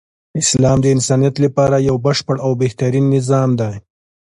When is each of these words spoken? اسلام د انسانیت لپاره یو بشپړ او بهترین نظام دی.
اسلام 0.41 0.77
د 0.81 0.85
انسانیت 0.95 1.35
لپاره 1.45 1.85
یو 1.87 1.95
بشپړ 2.05 2.35
او 2.45 2.51
بهترین 2.61 3.05
نظام 3.15 3.49
دی. 3.59 3.73